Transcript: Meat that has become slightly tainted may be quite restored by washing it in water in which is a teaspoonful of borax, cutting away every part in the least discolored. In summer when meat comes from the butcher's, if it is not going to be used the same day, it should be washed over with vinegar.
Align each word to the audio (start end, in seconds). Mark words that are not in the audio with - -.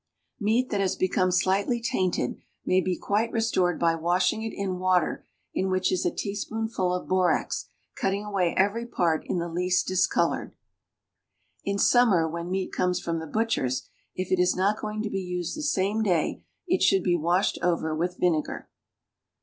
Meat 0.39 0.71
that 0.71 0.81
has 0.81 0.95
become 0.95 1.29
slightly 1.31 1.79
tainted 1.79 2.37
may 2.65 2.81
be 2.81 2.97
quite 2.97 3.31
restored 3.31 3.79
by 3.79 3.93
washing 3.93 4.41
it 4.41 4.51
in 4.51 4.79
water 4.79 5.27
in 5.53 5.69
which 5.69 5.91
is 5.91 6.07
a 6.07 6.09
teaspoonful 6.09 6.91
of 6.91 7.07
borax, 7.07 7.69
cutting 7.95 8.25
away 8.25 8.55
every 8.57 8.87
part 8.87 9.21
in 9.27 9.37
the 9.37 9.47
least 9.47 9.85
discolored. 9.85 10.55
In 11.63 11.77
summer 11.77 12.27
when 12.27 12.49
meat 12.49 12.71
comes 12.71 12.99
from 12.99 13.19
the 13.19 13.27
butcher's, 13.27 13.89
if 14.15 14.31
it 14.31 14.39
is 14.39 14.55
not 14.55 14.81
going 14.81 15.03
to 15.03 15.09
be 15.11 15.21
used 15.21 15.55
the 15.55 15.61
same 15.61 16.01
day, 16.01 16.41
it 16.65 16.81
should 16.81 17.03
be 17.03 17.15
washed 17.15 17.59
over 17.61 17.93
with 17.95 18.17
vinegar. 18.17 18.69